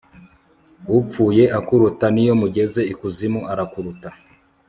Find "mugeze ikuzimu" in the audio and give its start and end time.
2.41-3.39